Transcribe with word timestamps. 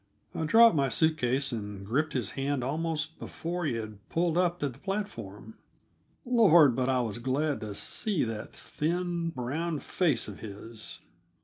I 0.33 0.45
dropped 0.45 0.75
my 0.75 0.89
suit 0.89 1.19
case 1.19 1.51
and 1.51 1.85
gripped 1.85 2.13
his 2.13 2.31
hand 2.31 2.63
almost 2.63 3.19
before 3.19 3.67
he 3.67 3.75
had 3.75 3.99
pulled 4.09 4.35
up 4.35 4.63
at 4.63 4.73
the 4.73 4.79
platform. 4.79 5.59
Lord! 6.25 6.75
but 6.75 6.89
I 6.89 7.01
was 7.01 7.19
glad 7.19 7.61
to 7.61 7.75
see 7.75 8.23
that 8.23 8.51
thin, 8.51 9.29
brown 9.29 9.79
face 9.79 10.27
of 10.27 10.39
his. 10.39 11.01